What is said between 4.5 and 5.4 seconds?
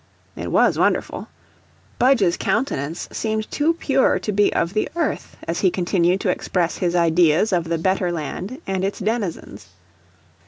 of the earth